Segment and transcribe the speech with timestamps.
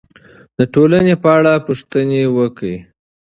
[0.57, 2.77] د ټولنې په اړه پوښتنې وکړئ.